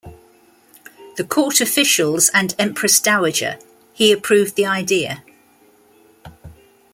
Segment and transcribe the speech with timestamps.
[1.17, 3.59] The court officials and Empress Dowager
[3.93, 5.23] He approved the idea.